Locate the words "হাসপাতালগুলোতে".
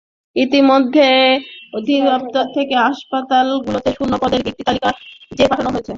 2.77-3.89